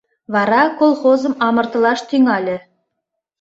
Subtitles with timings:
[0.33, 2.57] Вара колхозым амыртылаш тӱҥале.